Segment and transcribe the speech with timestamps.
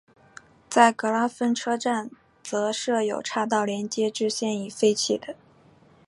[0.67, 2.09] 在格拉芬车站
[2.41, 5.35] 则设有岔道连接至现已废弃的。